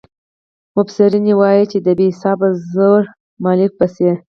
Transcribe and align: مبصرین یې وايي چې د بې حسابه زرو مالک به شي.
مبصرین 0.75 1.25
یې 1.29 1.35
وايي 1.39 1.65
چې 1.71 1.77
د 1.85 1.87
بې 1.97 2.07
حسابه 2.13 2.47
زرو 2.73 3.11
مالک 3.43 3.71
به 3.79 3.87
شي. 3.93 4.09